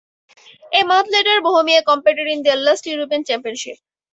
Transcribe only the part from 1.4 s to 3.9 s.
Bohemia competed in their last European Championship.